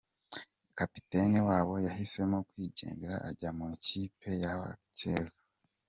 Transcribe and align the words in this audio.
Kapiteni 0.77 1.37
wabo 1.47 1.73
yahisemo 1.87 2.37
kwigendera 2.49 3.15
ajya 3.29 3.49
mu 3.57 3.65
ikipe 3.77 4.29
y’abakeba. 4.41 5.31